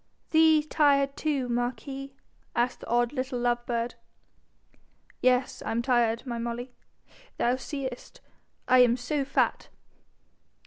[0.31, 2.15] 'Thee tired too, marquis?'
[2.55, 3.93] asked the odd little love bird.
[5.21, 6.73] 'Yes, I am tired, my Molly.
[7.37, 8.19] Thou seest
[8.67, 9.69] I am so fat.'